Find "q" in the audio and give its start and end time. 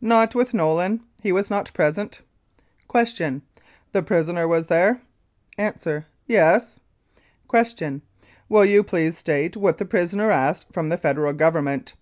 2.90-3.42, 7.54-8.00